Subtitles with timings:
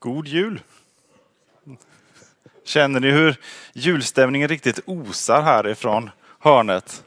[0.00, 0.60] God jul!
[2.64, 3.36] Känner ni hur
[3.72, 7.04] julstämningen riktigt osar härifrån hörnet?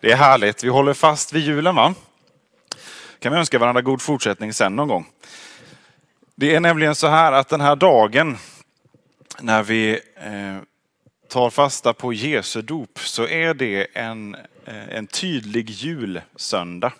[0.00, 0.64] Det är härligt.
[0.64, 1.94] Vi håller fast vid julen va?
[3.18, 5.06] Kan vi önska varandra god fortsättning sen någon gång.
[6.34, 8.36] Det är nämligen så här att den här dagen
[9.40, 10.58] när vi eh,
[11.28, 16.92] tar fasta på Jesu dop så är det en, eh, en tydlig julsöndag.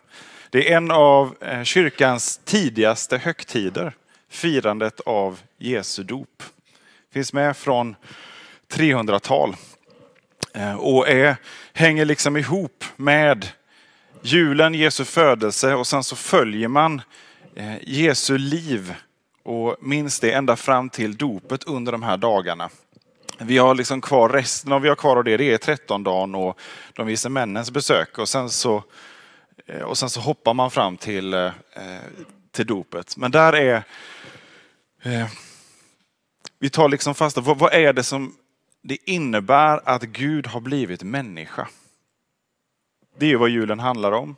[0.51, 3.93] Det är en av eh, kyrkans tidigaste högtider,
[4.31, 6.43] firandet av Jesu dop.
[7.13, 7.97] Finns med från
[8.73, 9.57] 300-tal
[10.55, 11.37] eh, och är,
[11.73, 13.49] hänger liksom ihop med
[14.23, 17.03] julen, Jesu födelse och sen så följer man
[17.55, 18.95] eh, Jesu liv
[19.43, 22.71] och minns det ända fram till dopet under de här dagarna.
[23.39, 26.59] Vi har liksom kvar resten av vi har kvar av det, det är trettondagen och
[26.93, 28.85] de vise männens besök och sen så,
[29.67, 31.51] eh, och sen så hoppar man fram till,
[32.53, 33.17] till dopet.
[33.17, 33.83] Men där är
[35.03, 35.29] Eh,
[36.59, 38.37] vi tar liksom fasta, vad, vad är det som
[38.83, 41.69] det innebär att Gud har blivit människa?
[43.19, 44.37] Det är ju vad julen handlar om.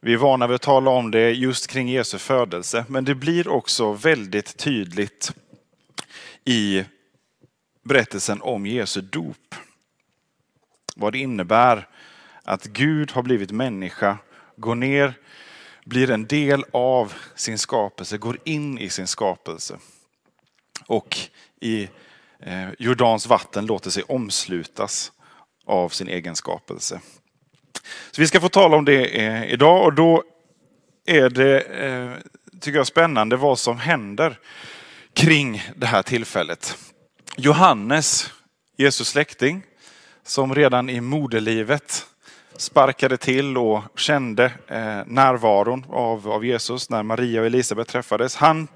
[0.00, 3.48] Vi är vana vid att tala om det just kring Jesu födelse, men det blir
[3.48, 5.32] också väldigt tydligt
[6.44, 6.84] i
[7.82, 9.54] berättelsen om Jesu dop.
[10.96, 11.88] Vad det innebär
[12.42, 14.18] att Gud har blivit människa,
[14.56, 15.14] går ner,
[15.84, 19.78] blir en del av sin skapelse, går in i sin skapelse.
[20.86, 21.18] Och
[21.60, 21.88] i
[22.40, 25.12] eh, Jordans vatten låter sig omslutas
[25.66, 27.00] av sin egen skapelse.
[28.10, 30.22] Så vi ska få tala om det eh, idag och då
[31.06, 32.12] är det, eh,
[32.60, 34.38] tycker jag, spännande vad som händer
[35.14, 36.76] kring det här tillfället.
[37.36, 38.32] Johannes,
[38.76, 39.62] Jesus släkting,
[40.22, 42.06] som redan i moderlivet
[42.60, 48.36] sparkade till och kände eh, närvaron av, av Jesus när Maria och Elisabet träffades.
[48.36, 48.68] Han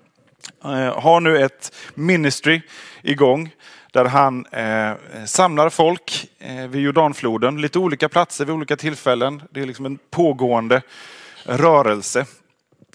[0.64, 2.62] eh, har nu ett ministry
[3.02, 3.50] igång
[3.92, 9.42] där han eh, samlar folk eh, vid Jordanfloden, lite olika platser vid olika tillfällen.
[9.50, 10.82] Det är liksom en pågående
[11.44, 12.26] rörelse.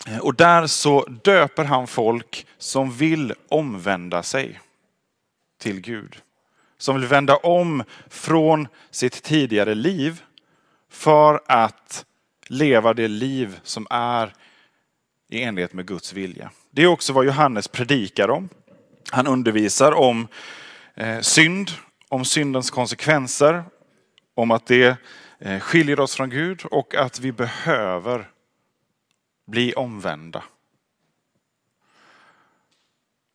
[0.08, 4.60] Eh, och där så döper han folk som vill omvända sig
[5.62, 6.16] till Gud.
[6.78, 10.22] Som vill vända om från sitt tidigare liv
[10.90, 12.06] för att
[12.48, 14.34] leva det liv som är
[15.30, 16.52] i enlighet med Guds vilja.
[16.72, 18.50] Det är också vad Johannes predikar om.
[19.12, 20.28] Han undervisar om
[20.96, 21.72] eh, synd,
[22.10, 23.64] om syndens konsekvenser,
[24.36, 24.98] om att det
[25.40, 28.30] eh, skiljer oss från Gud och att vi behöver
[29.48, 30.44] bli omvända.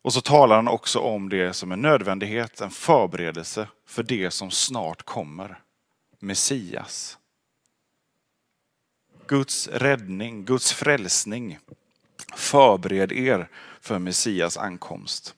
[0.01, 4.51] Och så talar han också om det som en nödvändighet, en förberedelse för det som
[4.51, 5.59] snart kommer.
[6.19, 7.17] Messias.
[9.27, 11.59] Guds räddning, Guds frälsning.
[12.35, 13.49] Förbered er
[13.81, 15.35] för Messias ankomst.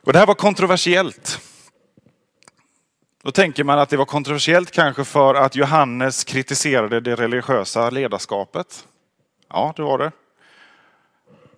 [0.00, 1.40] Och det här var kontroversiellt.
[3.22, 8.86] Då tänker man att det var kontroversiellt kanske för att Johannes kritiserade det religiösa ledarskapet.
[9.48, 10.12] Ja, det var det.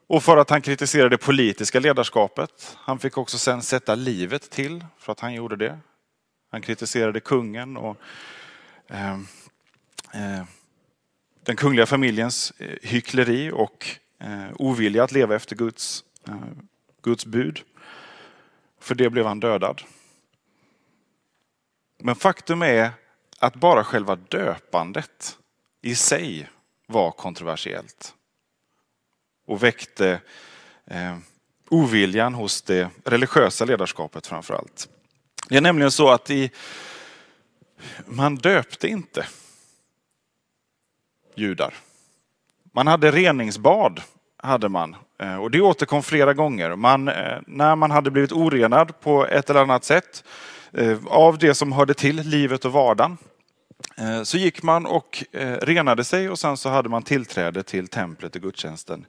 [0.07, 2.77] Och för att han kritiserade det politiska ledarskapet.
[2.79, 5.79] Han fick också sen sätta livet till för att han gjorde det.
[6.51, 7.97] Han kritiserade kungen och
[8.89, 9.13] eh,
[10.13, 10.45] eh,
[11.45, 13.87] den kungliga familjens eh, hyckleri och
[14.19, 16.35] eh, ovilja att leva efter Guds, eh,
[17.03, 17.61] Guds bud.
[18.81, 19.83] För det blev han dödad.
[21.99, 22.91] Men faktum är
[23.39, 25.39] att bara själva döpandet
[25.83, 26.49] i sig
[26.87, 28.15] var kontroversiellt.
[29.47, 30.21] Och väckte
[30.87, 31.19] eh,
[31.69, 34.89] oviljan hos det religiösa ledarskapet framför allt.
[35.49, 36.51] Det är nämligen så att i,
[38.07, 39.27] man döpte inte
[41.35, 41.75] judar.
[42.75, 44.01] Man hade reningsbad
[44.43, 44.97] hade man.
[45.19, 46.77] Eh, och det återkom flera gånger.
[46.77, 50.25] Man, eh, när man hade blivit orenad på ett eller annat sätt
[50.73, 53.19] eh, av det som hörde till livet och vardagen
[54.25, 55.25] så gick man och
[55.61, 59.07] renade sig och sen så hade man tillträde till templet och gudstjänsten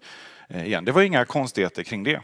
[0.50, 0.86] igen.
[0.86, 2.22] Det var inga konstigheter kring det.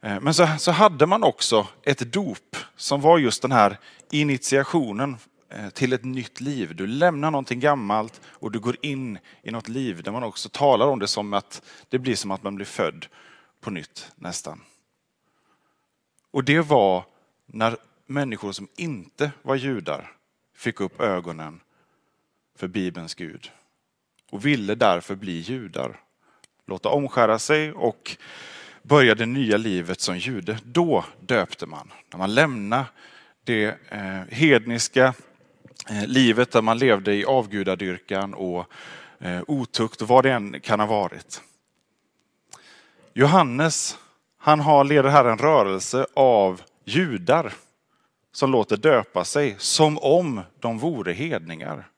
[0.00, 3.78] Men så, så hade man också ett dop som var just den här
[4.10, 5.16] initiationen
[5.56, 6.76] Eh, till ett nytt liv.
[6.76, 10.86] Du lämnar någonting gammalt och du går in i något liv där man också talar
[10.86, 13.06] om det som att det blir som att man blir född
[13.60, 14.60] på nytt nästan.
[16.30, 17.04] Och det var
[17.46, 20.12] när människor som inte var judar
[20.56, 21.60] fick upp ögonen
[22.56, 23.50] för Bibelns Gud
[24.30, 26.00] och ville därför bli judar.
[26.66, 28.16] Låta omskära sig och
[28.82, 30.58] börja det nya livet som jude.
[30.64, 31.92] Då döpte man.
[32.10, 32.86] När man lämnade
[33.44, 35.14] det eh, hedniska
[35.90, 38.66] Eh, livet där man levde i avgudadyrkan och
[39.18, 41.42] eh, otukt och vad det än kan ha varit.
[43.14, 43.98] Johannes,
[44.38, 47.52] han har, leder här en rörelse av judar
[48.32, 51.88] som låter döpa sig som om de vore hedningar.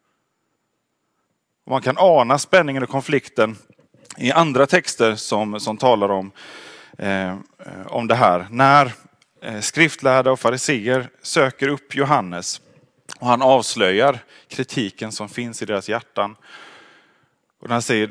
[1.64, 3.56] Och man kan ana spänningen och konflikten
[4.17, 6.31] i andra texter som, som talar om,
[6.99, 7.37] eh,
[7.87, 8.46] om det här.
[8.50, 8.93] När
[9.43, 12.61] eh, skriftlärda och fariseer söker upp Johannes
[13.19, 14.19] och han avslöjar
[14.49, 16.37] kritiken som finns i deras hjärtan.
[17.58, 18.11] Och han säger,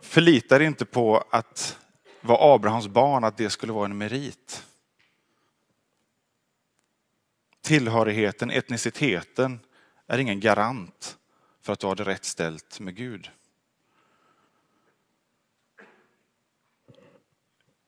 [0.00, 1.78] förlita er inte på att
[2.20, 4.66] vara Abrahams barn, att det skulle vara en merit.
[7.62, 9.60] Tillhörigheten, etniciteten
[10.06, 11.16] är ingen garant
[11.62, 13.30] för att du har det rätt ställt med Gud.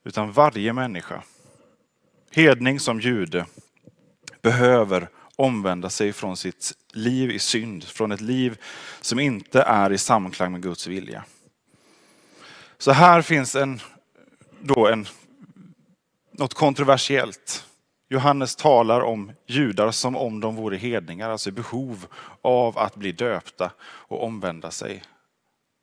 [0.05, 1.23] Utan varje människa,
[2.31, 3.47] hedning som jude,
[4.43, 5.09] behöver
[5.43, 8.61] omvända sig från sitt liv i synd, från ett liv
[9.01, 11.25] som inte är i samklang med Guds vilja.
[12.79, 13.81] Så här finns en,
[14.61, 15.07] då en,
[16.33, 17.67] något kontroversiellt.
[18.09, 22.07] Johannes talar om judar som om de vore hedningar, alltså i behov
[22.43, 25.03] av att bli döpta och omvända sig.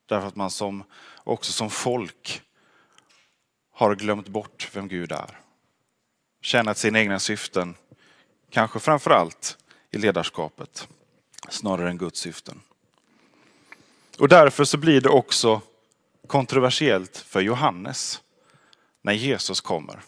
[0.08, 0.84] Därför att man som,
[1.24, 2.42] också som folk
[3.72, 5.38] har glömt bort vem Gud är.
[6.42, 7.74] Tjänat sina egna syften,
[8.50, 9.58] kanske framför allt
[9.90, 10.88] i ledarskapet,
[11.48, 12.60] snarare än Guds syften.
[14.18, 15.60] Och därför så blir det också
[16.26, 18.22] kontroversiellt för Johannes
[19.02, 20.00] när Jesus kommer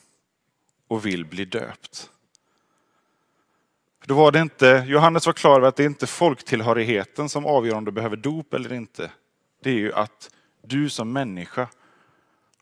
[0.88, 2.10] och vill bli döpt.
[4.06, 7.74] Då var det inte, Johannes var klar över att det inte är folktillhörigheten som avgör
[7.74, 9.10] om du behöver dop eller inte.
[9.62, 10.30] Det är ju att
[10.62, 11.68] du som människa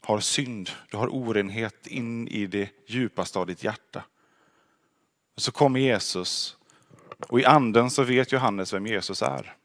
[0.03, 4.05] har synd, du har orenhet in i det djupaste av ditt hjärta.
[5.41, 6.57] Så kommer Jesus
[7.29, 9.57] och i anden så vet Johannes vem Jesus är.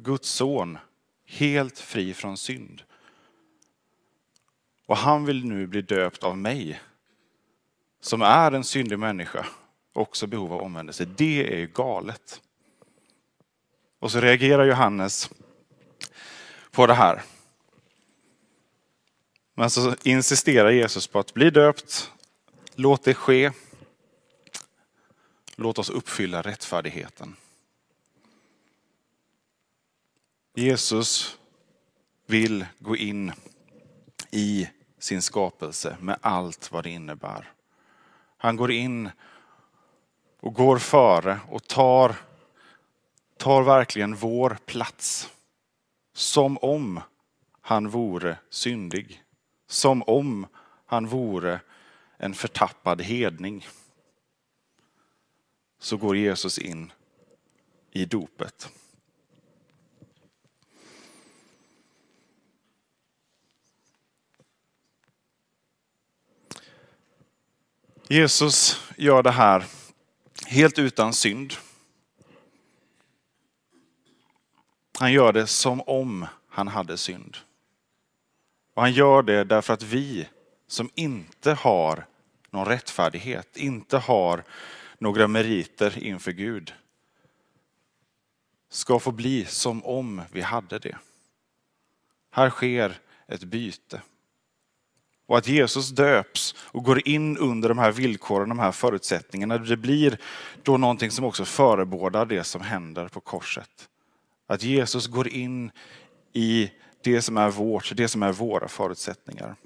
[0.00, 0.78] Guds son,
[1.26, 2.82] helt fri från synd.
[4.86, 6.80] Och han vill nu bli döpt av mig,
[8.00, 9.46] som är en syndig människa,
[9.92, 11.04] också behov av omvändelse.
[11.04, 12.40] Det är ju galet.
[13.98, 15.30] Och så reagerar Johannes
[16.70, 17.22] på det här.
[19.54, 22.12] Men så insisterar Jesus på att bli döpt,
[22.74, 23.50] låt det ske.
[25.62, 27.36] Låt oss uppfylla rättfärdigheten.
[30.54, 31.38] Jesus
[32.26, 33.32] vill gå in
[34.30, 34.68] i
[34.98, 37.52] sin skapelse med allt vad det innebär.
[38.36, 39.10] Han går in
[40.40, 42.16] och går före och tar,
[43.36, 45.30] tar verkligen vår plats.
[46.12, 47.00] Som om
[47.60, 49.22] han vore syndig.
[49.66, 50.46] Som om
[50.86, 51.60] han vore
[52.16, 53.66] en förtappad hedning.
[55.82, 56.92] Så går Jesus in
[57.90, 58.70] i dopet.
[68.08, 69.64] Jesus gör det här
[70.46, 71.54] helt utan synd.
[74.98, 77.36] Han gör det som om han hade synd.
[78.74, 80.28] Och han gör det därför att vi
[80.66, 82.06] som inte har
[82.50, 84.44] någon rättfärdighet, inte har
[85.00, 86.74] några meriter inför Gud,
[88.68, 90.96] ska få bli som om vi hade det.
[92.30, 94.02] Här sker ett byte.
[95.26, 99.76] Och att Jesus döps och går in under de här villkoren, de här förutsättningarna, det
[99.76, 100.18] blir
[100.62, 103.88] då någonting som också förebådar det som händer på korset.
[104.46, 105.70] Att Jesus går in
[106.32, 109.56] i det som är vårt, det som är våra förutsättningar.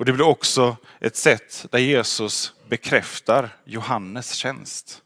[0.00, 5.02] Och det blir också ett sätt där Jesus bekräftar Johannes tjänst.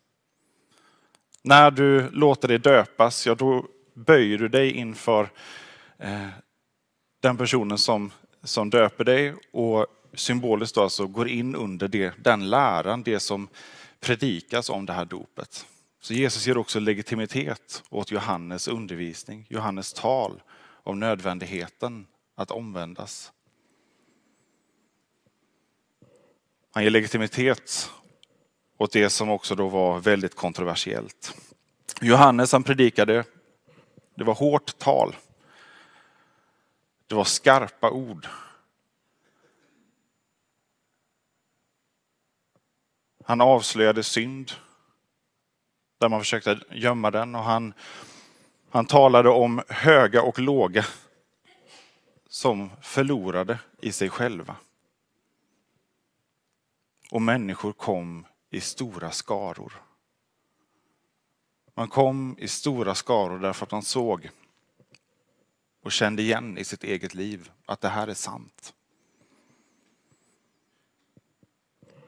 [1.43, 5.29] När du låter dig döpas, ja då böjer du dig inför
[5.99, 6.29] eh,
[7.21, 12.51] den personen som, som döper dig och symboliskt då alltså går in under det, den
[12.51, 13.49] läran, det som
[14.01, 15.67] predikas om det här dopet.
[16.01, 20.43] Så Jesus ger också legitimitet åt Johannes undervisning, Johannes tal
[20.83, 23.33] om nödvändigheten att omvändas.
[26.75, 27.93] Han ger legitimitet
[28.77, 31.35] åt det som också då var väldigt kontroversiellt.
[32.01, 33.25] Johannes han predikade,
[34.15, 35.17] det var hårt tal.
[37.07, 38.27] Det var skarpa ord.
[43.25, 44.53] Han avslöjade synd
[45.99, 47.75] där man försökte gömma den och han,
[48.71, 50.85] han talade om höga och låga
[52.29, 54.57] som förlorade i sig själva.
[57.15, 59.73] Och människor kom i stora skaror.
[61.75, 64.31] Man kom i stora skaror därför att man såg
[65.83, 68.75] och kände igen i sitt eget liv att det här är sant.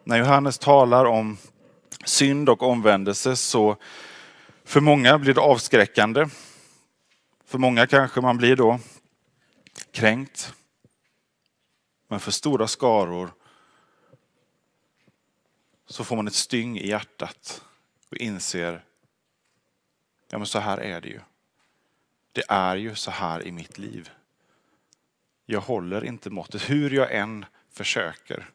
[0.04, 1.38] När Johannes talar om
[2.04, 3.76] synd och omvändelse så
[4.64, 6.26] för många blir det avskräckande.
[7.44, 8.78] För många kanske man blir då
[9.90, 10.54] kränkt.
[12.08, 13.32] Men för stora skaror
[15.86, 17.62] så får man ett styng i hjärtat
[18.10, 18.84] och inser,
[20.30, 21.20] ja men så här är det ju.
[22.32, 24.10] Det är ju så här i mitt liv.
[25.46, 28.50] Jag håller inte måttet, hur jag än försöker.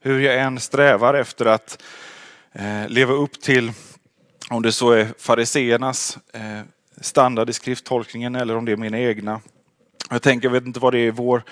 [0.00, 1.82] Hur jag än strävar efter att
[2.52, 3.72] eh, leva upp till,
[4.50, 6.60] om det så är fariseernas eh,
[7.00, 9.40] standard i skrifttolkningen eller om det är mina egna.
[10.10, 11.42] Jag tänker, jag vet inte vad det, är vår,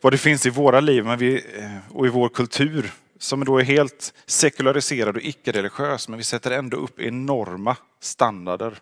[0.00, 3.58] vad det finns i våra liv men vi, eh, och i vår kultur som då
[3.58, 8.78] är helt sekulariserad och icke-religiös, men vi sätter ändå upp enorma standarder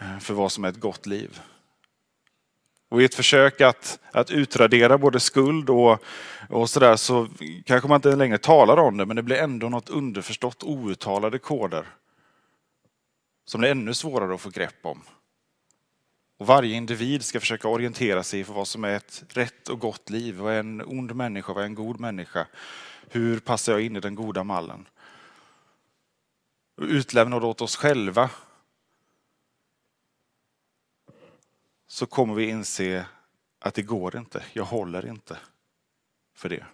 [0.00, 1.40] eh, för vad som är ett gott liv.
[2.88, 6.04] Och i ett försök att, att utradera både skuld och,
[6.48, 7.28] och sådär så
[7.64, 11.86] kanske man inte längre talar om det, men det blir ändå något underförstått outtalade koder
[13.44, 15.02] som det är ännu svårare att få grepp om.
[16.38, 20.10] Och varje individ ska försöka orientera sig för vad som är ett rätt och gott
[20.10, 20.34] liv.
[20.36, 21.52] Vad är en ond människa?
[21.52, 22.46] Vad är en god människa?
[23.08, 24.88] Hur passar jag in i den goda mallen?
[26.76, 28.30] Utlämnade åt oss själva
[31.86, 33.06] så kommer vi inse
[33.58, 34.44] att det går inte.
[34.52, 35.38] Jag håller inte
[36.34, 36.64] för det.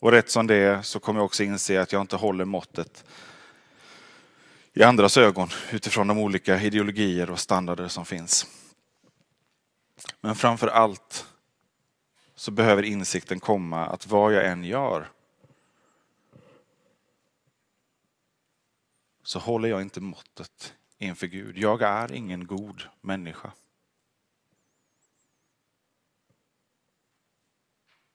[0.00, 3.04] Och rätt som det är så kommer jag också inse att jag inte håller måttet
[4.76, 8.46] i andras ögon utifrån de olika ideologier och standarder som finns.
[10.20, 11.26] Men framför allt
[12.34, 15.10] så behöver insikten komma att vad jag än gör
[19.22, 21.58] så håller jag inte måttet inför Gud.
[21.58, 23.52] Jag är ingen god människa.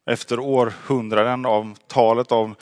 [0.05, 2.55] Efter århundraden av talet om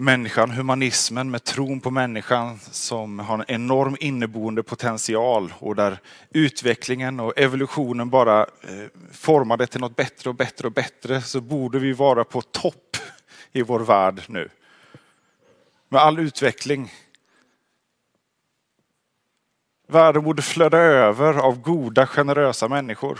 [0.00, 5.98] människan, humanismen med tron på människan som har en enorm inneboende potential och där
[6.30, 11.40] utvecklingen och evolutionen bara eh, formar det till något bättre och bättre och bättre så
[11.40, 12.96] borde vi vara på topp
[13.52, 14.48] i vår värld nu.
[15.88, 16.92] Med all utveckling.
[19.88, 23.18] Världen borde flöda över av goda, generösa människor.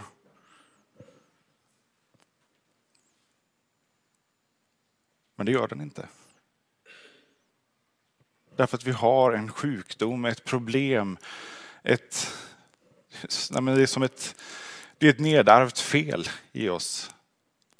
[5.37, 6.08] Men det gör den inte.
[8.59, 11.19] Därför att vi har en sjukdom, ett problem,
[11.83, 12.35] ett,
[13.50, 14.43] nej men det är som ett,
[14.99, 17.11] det är ett nedärvt fel i oss.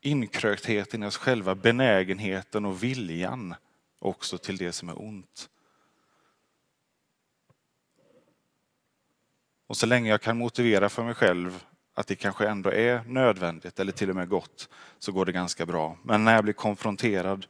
[0.01, 3.55] Inkröktheten i oss själva, benägenheten och viljan
[3.99, 5.49] också till det som är ont.
[9.67, 13.81] Och så länge jag kan motivera för mig själv att det kanske ändå är nödvändigt
[13.81, 14.69] eller till och med gott
[14.99, 15.99] så går det ganska bra.
[16.03, 17.47] Men när jag blir konfronterad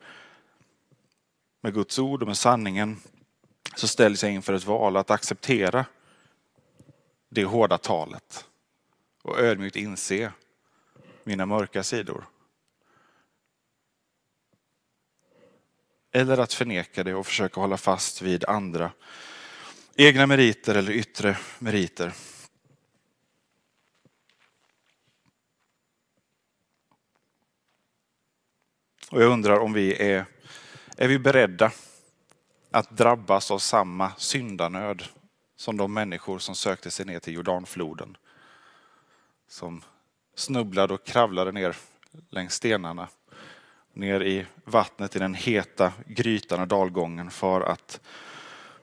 [1.61, 2.97] med Guds ord och med sanningen
[3.77, 5.87] så ställs jag inför ett val att acceptera
[7.29, 8.45] det hårda talet
[9.23, 10.33] och ödmjukt inse
[11.25, 12.25] mina mörka sidor.
[16.13, 18.93] Eller att förneka det och försöka hålla fast vid andra
[19.97, 22.13] egna meriter eller yttre meriter.
[29.11, 30.25] Och jag undrar om vi är,
[30.97, 31.73] är vi beredda
[32.71, 35.05] att drabbas av samma syndanöd
[35.57, 38.17] som de människor som sökte sig ner till Jordanfloden.
[39.49, 39.83] Som
[40.35, 41.77] snubblade och kravlade ner
[42.31, 43.09] längs stenarna,
[43.93, 48.01] ner i vattnet i den heta grytan och dalgången för att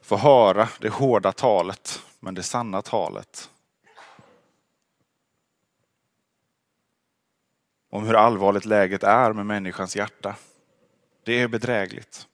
[0.02, 3.50] få höra det hårda talet, men det sanna talet.
[7.90, 10.36] Om hur allvarligt läget är med människans hjärta.
[11.24, 12.28] Det är bedrägligt.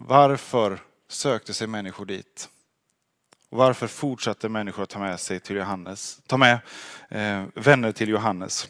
[0.00, 2.48] Varför sökte sig människor dit?
[3.48, 6.58] Och varför fortsatte människor att ta med sig till Johannes, ta med
[7.08, 8.68] eh, vänner till Johannes?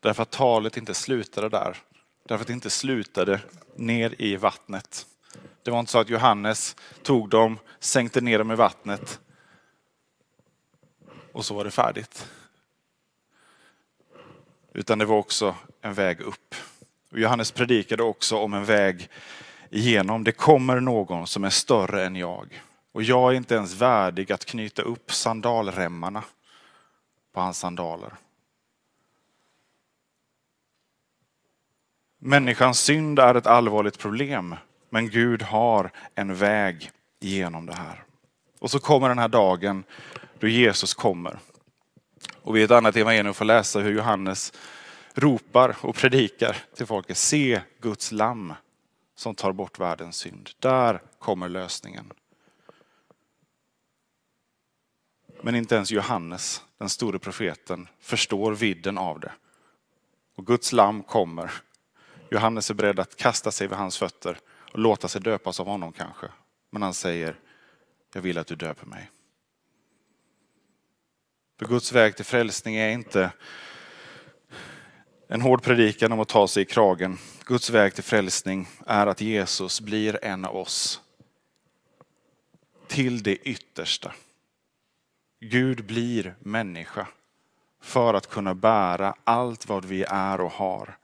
[0.00, 1.78] Därför att talet inte slutade där.
[2.28, 3.40] Därför att det inte slutade
[3.76, 5.06] ner i vattnet.
[5.62, 9.20] Det var inte så att Johannes tog dem, sänkte ner dem i vattnet
[11.32, 12.28] och så var det färdigt.
[14.72, 16.54] Utan det var också en väg upp.
[17.14, 19.08] Johannes predikade också om en väg
[19.70, 20.24] igenom.
[20.24, 22.62] Det kommer någon som är större än jag.
[22.92, 26.24] Och jag är inte ens värdig att knyta upp sandalremmarna
[27.32, 28.12] på hans sandaler.
[32.18, 34.54] Människans synd är ett allvarligt problem,
[34.90, 36.90] men Gud har en väg
[37.20, 38.04] genom det här.
[38.58, 39.84] Och så kommer den här dagen
[40.38, 41.38] då Jesus kommer.
[42.42, 44.52] Och vid ett annat evangelium får läsa hur Johannes
[45.14, 47.16] ropar och predikar till folket.
[47.16, 48.54] Se Guds lamm
[49.14, 50.50] som tar bort världens synd.
[50.58, 52.12] Där kommer lösningen.
[55.42, 59.32] Men inte ens Johannes, den store profeten, förstår vidden av det.
[60.34, 61.52] Och Guds lamm kommer.
[62.30, 64.38] Johannes är beredd att kasta sig vid hans fötter
[64.72, 66.26] och låta sig döpas av honom kanske.
[66.70, 67.36] Men han säger,
[68.14, 69.10] jag vill att du döper mig.
[71.58, 73.32] För Guds väg till frälsning är inte
[75.28, 77.18] en hård predikan om att ta sig i kragen.
[77.44, 81.00] Guds väg till frälsning är att Jesus blir en av oss
[82.88, 84.12] till det yttersta.
[85.40, 87.06] Gud blir människa
[87.80, 90.96] för att kunna bära allt vad vi är och har.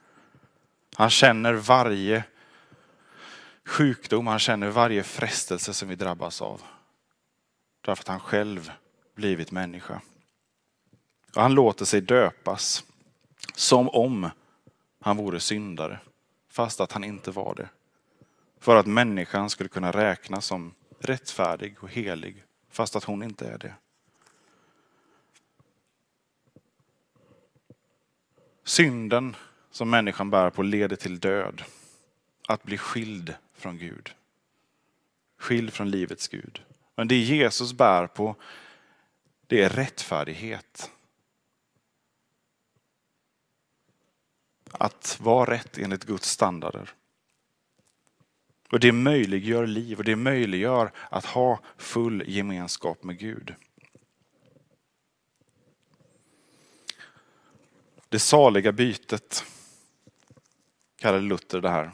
[0.95, 2.25] Han känner varje
[3.65, 6.62] sjukdom, han känner varje frestelse som vi drabbas av.
[7.81, 8.73] Därför att han själv
[9.15, 10.00] blivit människa.
[11.37, 12.85] Och han låter sig döpas
[13.55, 14.31] som om
[15.01, 15.99] han vore syndare,
[16.49, 17.69] fast att han inte var det.
[18.61, 23.59] För att människan skulle kunna räknas som rättfärdig och helig, fast att hon inte är
[23.59, 23.75] det.
[28.65, 29.37] Synden
[29.71, 31.63] som människan bär på leder till död.
[32.49, 34.15] Att bli skild från Gud.
[35.39, 36.63] Skild från livets Gud.
[36.95, 38.37] Men det Jesus bär på,
[39.47, 40.91] det är rättfärdighet.
[44.71, 46.95] Att vara rätt enligt Guds standarder.
[48.71, 53.54] Och det möjliggör liv och det möjliggör att ha full gemenskap med Gud.
[58.09, 59.45] Det saliga bytet
[60.99, 61.91] kallade Luther det här.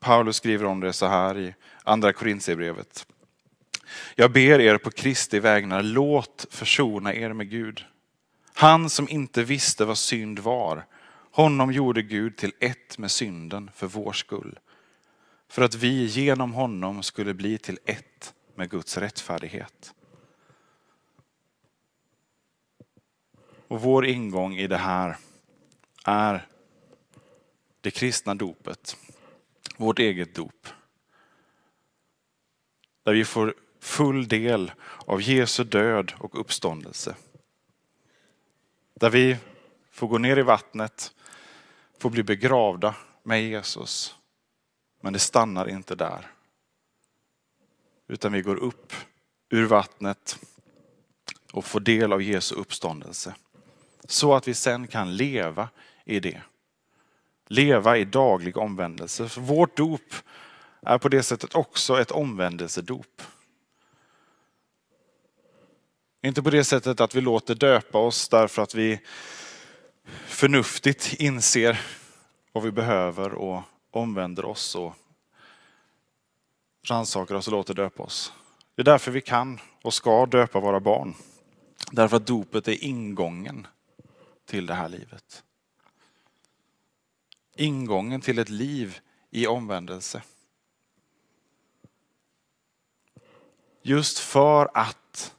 [0.00, 3.06] Paulus skriver om det så här i andra Korintierbrevet.
[4.14, 7.84] Jag ber er på Kristi vägnar, låt försona er med Gud.
[8.54, 10.86] Han som inte visste vad synd var,
[11.32, 14.58] honom gjorde Gud till ett med synden för vår skull.
[15.48, 19.94] För att vi genom honom skulle bli till ett med Guds rättfärdighet.
[23.68, 25.16] Och vår ingång i det här
[26.04, 26.46] är
[27.80, 28.96] det kristna dopet.
[29.76, 30.66] Vårt eget dop.
[33.02, 34.72] Där vi får full del
[35.06, 37.16] av Jesu död och uppståndelse.
[38.94, 39.36] Där vi
[39.90, 41.14] får gå ner i vattnet,
[42.02, 44.14] får bli begravda med Jesus.
[45.00, 46.30] Men det stannar inte där.
[48.08, 48.92] Utan vi går upp
[49.50, 50.38] ur vattnet
[51.52, 53.34] och får del av Jesu uppståndelse.
[54.04, 55.68] Så att vi sen kan leva
[56.04, 56.42] i det.
[57.46, 59.28] Leva i daglig omvändelse.
[59.28, 60.14] För vårt dop
[60.82, 63.22] är på det sättet också ett omvändelsedop.
[66.22, 69.00] Inte på det sättet att vi låter döpa oss därför att vi
[70.26, 71.80] förnuftigt inser
[72.52, 74.94] vad vi behöver och omvänder oss och
[76.88, 78.32] rannsakar oss och låter döpa oss.
[78.74, 81.14] Det är därför vi kan och ska döpa våra barn.
[81.90, 83.66] Därför att dopet är ingången
[84.46, 85.44] till det här livet.
[87.56, 88.98] Ingången till ett liv
[89.30, 90.22] i omvändelse.
[93.82, 95.34] Just för att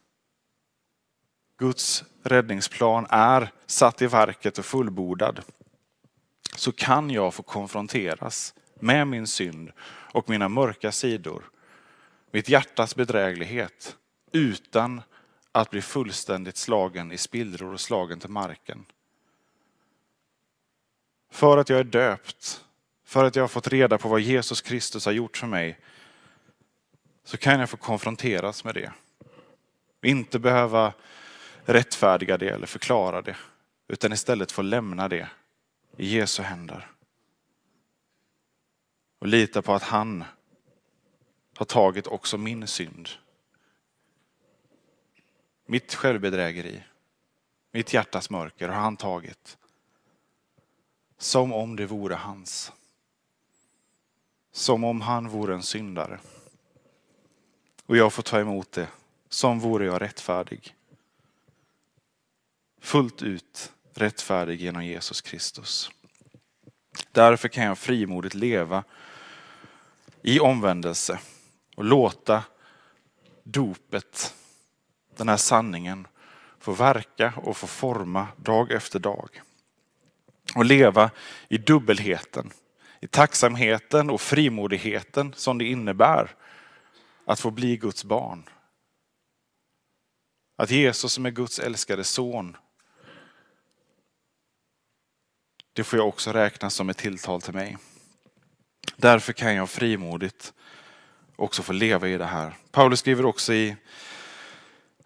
[1.63, 5.41] Guds räddningsplan är satt i verket och fullbordad
[6.55, 11.43] så kan jag få konfronteras med min synd och mina mörka sidor,
[12.31, 13.97] mitt hjärtas bedräglighet,
[14.31, 15.01] utan
[15.51, 18.85] att bli fullständigt slagen i spillror och slagen till marken.
[21.31, 22.63] För att jag är döpt,
[23.05, 25.79] för att jag har fått reda på vad Jesus Kristus har gjort för mig,
[27.23, 28.91] så kan jag få konfronteras med det.
[30.01, 30.93] Inte behöva
[31.65, 33.35] rättfärdiga det eller förklara det,
[33.87, 35.29] utan istället få lämna det
[35.97, 36.91] i Jesu händer.
[39.19, 40.23] Och lita på att han
[41.57, 43.09] har tagit också min synd.
[45.65, 46.83] Mitt självbedrägeri,
[47.71, 49.57] mitt hjärtas mörker har han tagit.
[51.17, 52.71] som om det vore hans.
[54.51, 56.19] Som om han vore en syndare.
[57.85, 58.87] Och jag får ta emot det
[59.29, 60.75] som vore jag rättfärdig.
[62.83, 65.91] Fullt ut rättfärdig genom Jesus Kristus.
[67.11, 68.83] Därför kan jag frimodigt leva
[70.21, 71.19] i omvändelse
[71.75, 72.43] och låta
[73.43, 74.35] dopet,
[75.15, 76.07] den här sanningen,
[76.59, 79.41] få verka och få forma dag efter dag.
[80.55, 81.11] Och leva
[81.49, 82.51] i dubbelheten,
[82.99, 86.35] i tacksamheten och frimodigheten som det innebär
[87.25, 88.49] att få bli Guds barn.
[90.55, 92.57] Att Jesus som är Guds älskade son,
[95.73, 97.77] det får jag också räkna som ett tilltal till mig.
[98.95, 100.53] Därför kan jag frimodigt
[101.35, 102.53] också få leva i det här.
[102.71, 103.75] Paulus skriver också i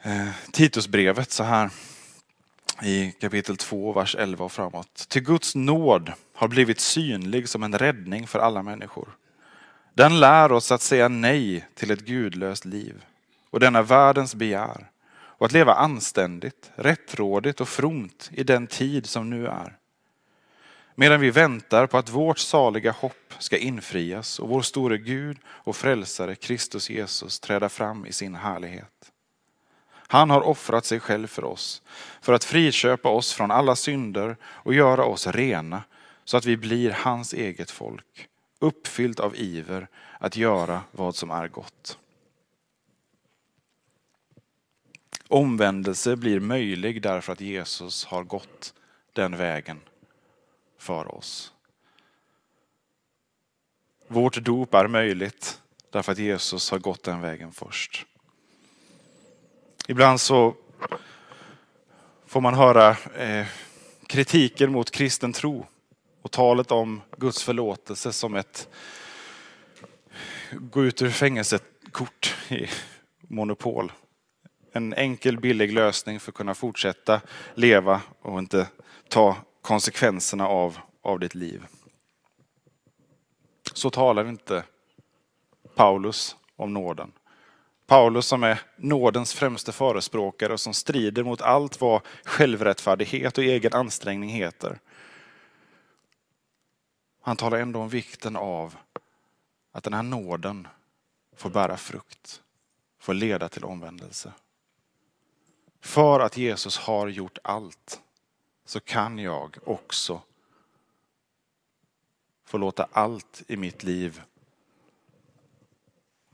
[0.01, 1.69] eh, Titusbrevet så här
[2.83, 5.05] i kapitel 2, vers 11 och framåt.
[5.09, 9.09] Till Guds nåd har blivit synlig som en räddning för alla människor.
[9.93, 13.05] Den lär oss att säga nej till ett gudlöst liv
[13.49, 19.29] och denna världens begär och att leva anständigt, rättrådigt och fromt i den tid som
[19.29, 19.76] nu är.
[20.99, 25.75] Medan vi väntar på att vårt saliga hopp ska infrias och vår store Gud och
[25.75, 29.11] frälsare Kristus Jesus träda fram i sin härlighet.
[29.91, 31.81] Han har offrat sig själv för oss,
[32.21, 35.83] för att friköpa oss från alla synder och göra oss rena,
[36.25, 38.29] så att vi blir hans eget folk,
[38.59, 39.87] uppfyllt av iver
[40.19, 41.97] att göra vad som är gott.
[45.27, 48.73] Omvändelse blir möjlig därför att Jesus har gått
[49.13, 49.79] den vägen
[50.77, 51.53] för oss.
[54.07, 58.05] Vårt dop är möjligt därför att Jesus har gått den vägen först.
[59.87, 60.55] Ibland så
[62.25, 63.47] får man höra eh,
[64.07, 65.65] kritiken mot kristen tro
[66.21, 68.69] och talet om Guds förlåtelse som ett
[70.51, 72.67] gå ut ur fängelset-kort i
[73.21, 73.91] monopol.
[74.71, 77.21] En enkel billig lösning för att kunna fortsätta
[77.53, 78.67] leva och inte
[79.09, 79.35] ta
[79.67, 81.65] konsekvenserna av, av ditt liv.
[83.73, 84.63] Så talar inte
[85.75, 87.11] Paulus om nåden.
[87.87, 93.73] Paulus som är nådens främste förespråkare och som strider mot allt vad självrättfärdighet och egen
[93.73, 94.79] ansträngning heter.
[97.21, 98.75] Han talar ändå om vikten av
[99.71, 100.67] att den här nåden
[101.35, 102.41] får bära frukt,
[102.99, 104.33] får leda till omvändelse.
[105.81, 108.01] För att Jesus har gjort allt
[108.67, 110.21] så kan jag också
[112.45, 114.21] få låta allt i mitt liv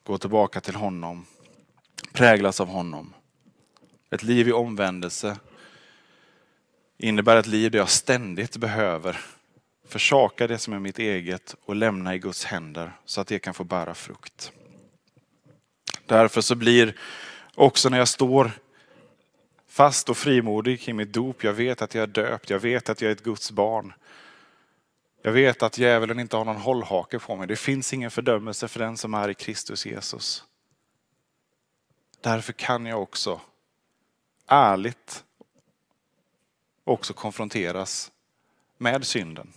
[0.04, 1.26] gå tillbaka till honom,
[2.13, 3.13] präglas av honom.
[4.10, 5.38] Ett liv i omvändelse
[6.98, 9.19] innebär ett liv där jag ständigt behöver
[9.88, 13.54] försaka det som är mitt eget och lämna i Guds händer så att det kan
[13.54, 14.52] få bära frukt.
[16.06, 17.00] Därför så blir
[17.56, 18.52] också när jag står
[19.73, 23.01] fast och frimodig kring mitt dop, jag vet att jag är döpt, jag vet att
[23.01, 23.93] jag är ett Guds barn.
[25.21, 27.47] Jag vet att djävulen inte har någon hållhake på mig.
[27.47, 30.43] Det finns ingen fördömelse för den som är i Kristus Jesus.
[32.21, 33.41] Därför kan jag också
[34.47, 35.23] ärligt
[36.83, 38.12] också konfronteras
[38.77, 39.53] med synden.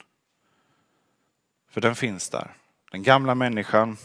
[1.71, 2.57] För den finns där.
[2.91, 3.97] Den gamla människan,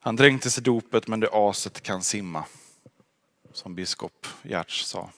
[0.00, 2.44] han dränktes i dopet men det aset kan simma.
[3.58, 5.10] Som biskop Gerts sa.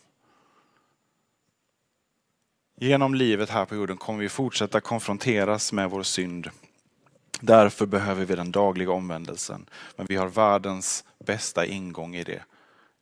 [2.77, 6.51] Genom livet här på jorden kommer vi fortsätta konfronteras med vår synd.
[7.41, 9.67] Därför behöver vi den dagliga omvändelsen.
[9.97, 12.43] Men vi har världens bästa ingång i det.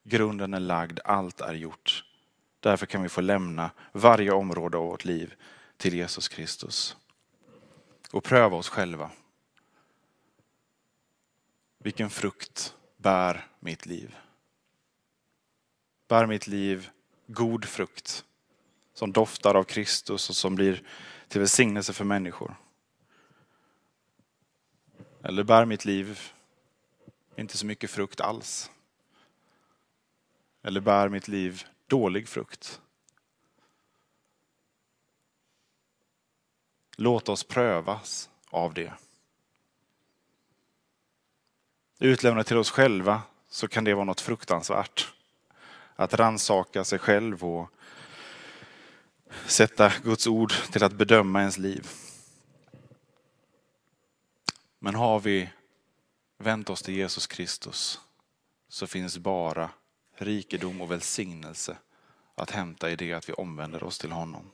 [0.04, 2.04] Grunden är lagd, allt är gjort.
[2.60, 5.34] Därför kan vi få lämna varje område av vårt liv
[5.76, 6.96] till Jesus Kristus
[8.10, 9.10] och pröva oss själva.
[11.78, 14.16] Vilken frukt bär mitt liv?
[16.08, 16.90] Bär mitt liv
[17.26, 18.24] god frukt
[18.94, 20.82] som doftar av Kristus och som blir
[21.28, 22.56] till välsignelse för människor?
[25.22, 26.20] Eller bär mitt liv
[27.36, 28.70] inte så mycket frukt alls?
[30.62, 32.80] Eller bär mitt liv dålig frukt?
[36.96, 38.92] Låt oss prövas av det.
[41.98, 45.12] Utlämnat till oss själva så kan det vara något fruktansvärt.
[46.00, 47.70] Att ransaka sig själv och
[49.46, 51.86] sätta Guds ord till att bedöma ens liv.
[54.78, 55.50] Men har vi
[56.36, 58.00] vänt oss till Jesus Kristus
[58.68, 59.70] så finns bara
[60.14, 61.76] rikedom och välsignelse
[62.34, 64.50] att hämta i det att vi omvänder oss till honom.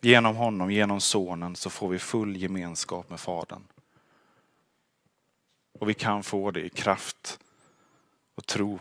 [0.00, 3.62] Genom honom, genom sonen, så får vi full gemenskap med Fadern.
[5.80, 7.38] Och vi kan få det i kraft
[8.34, 8.78] och tro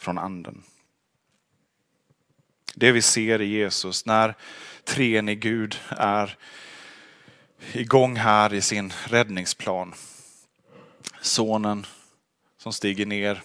[0.00, 0.62] från anden.
[2.74, 4.34] Det vi ser i Jesus när
[4.84, 6.38] treenig Gud är
[7.72, 9.94] igång här i sin räddningsplan.
[11.20, 11.86] Sonen
[12.58, 13.42] som stiger ner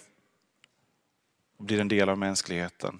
[1.56, 2.98] och blir en del av mänskligheten.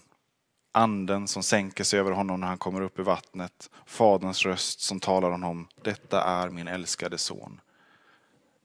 [0.73, 3.71] Anden som sänker sig över honom när han kommer upp i vattnet.
[3.87, 5.69] Faderns röst som talar om honom.
[5.83, 7.61] Detta är min älskade son.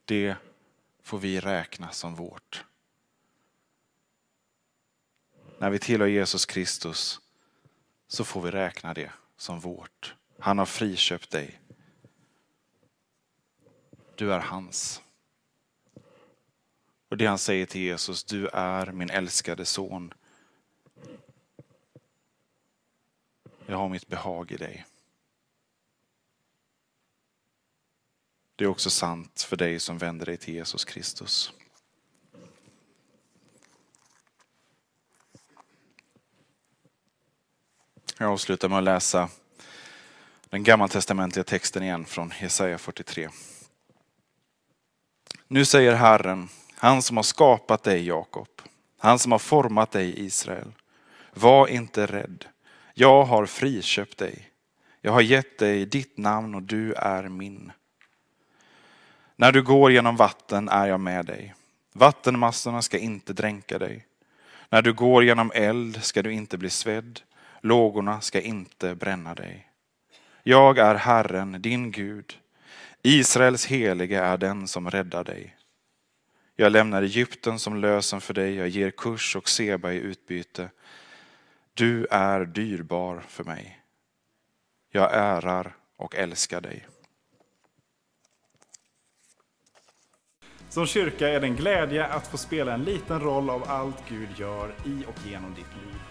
[0.06, 0.36] Det
[1.04, 2.65] får vi räkna som vårt.
[5.62, 7.19] När vi tillhör Jesus Kristus
[8.08, 10.15] så får vi räkna det som vårt.
[10.39, 11.62] Han har friköpt dig.
[14.15, 15.02] Du är hans.
[17.10, 20.13] Och det han säger till Jesus, du är min älskade son.
[23.65, 24.86] Jag har mitt behag i dig.
[28.56, 31.54] Det är också sant för dig som vänder dig till Jesus Kristus.
[38.17, 39.30] Jag avslutar med att läsa
[40.50, 43.30] den gammaltestamentliga texten igen från Jesaja 43.
[45.47, 48.47] Nu säger Herren, han som har skapat dig Jakob,
[48.97, 50.74] han som har format dig Israel.
[51.34, 52.45] Var inte rädd,
[52.93, 54.47] jag har friköpt dig.
[55.02, 57.71] Jag har gett dig ditt namn och du är min.
[59.36, 61.56] När du går genom vatten är jag med dig.
[61.93, 64.06] Vattenmassorna ska inte dränka dig.
[64.69, 67.21] När du går genom eld ska du inte bli svedd.
[67.62, 69.67] Lågorna ska inte bränna dig.
[70.43, 72.38] Jag är Herren, din Gud.
[73.02, 75.58] Israels helige är den som räddar dig.
[76.56, 80.69] Jag lämnar Egypten som lösen för dig, jag ger Kurs och Seba i utbyte.
[81.74, 83.82] Du är dyrbar för mig.
[84.91, 86.88] Jag ärar och älskar dig.
[90.69, 94.30] Som kyrka är det en glädje att få spela en liten roll av allt Gud
[94.38, 96.11] gör i och genom ditt liv.